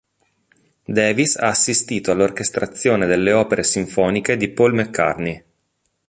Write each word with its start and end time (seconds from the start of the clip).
Davis 0.85 1.35
ha 1.35 1.49
assistito 1.49 2.09
all'orchestrazione 2.09 3.05
delle 3.05 3.33
opere 3.33 3.61
sinfoniche 3.61 4.35
di 4.35 4.49
Paul 4.49 4.73
McCartney. 4.73 5.45